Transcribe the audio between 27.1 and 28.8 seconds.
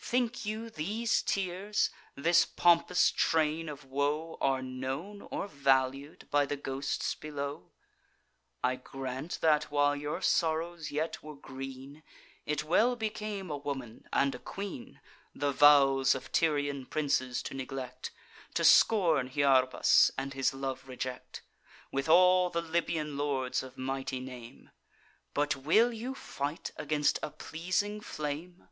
a pleasing flame!